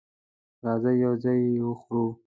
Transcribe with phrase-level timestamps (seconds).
[0.65, 2.03] راځئ یو ځای یی وخورو